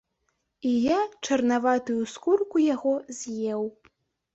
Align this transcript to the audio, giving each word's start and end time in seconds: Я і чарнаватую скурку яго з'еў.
Я 0.95 0.99
і 1.09 1.29
чарнаватую 1.29 2.01
скурку 2.17 2.67
яго 2.75 2.99
з'еў. 3.23 3.61